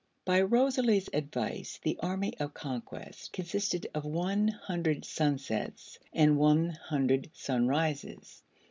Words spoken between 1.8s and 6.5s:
the Army of Conquest consisted of one hundred Sunsets and